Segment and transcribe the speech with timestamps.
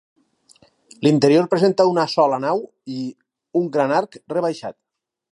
[1.07, 2.63] L'interior presenta una sola nau
[2.93, 2.97] i
[3.61, 4.77] un gran arc rebaixat.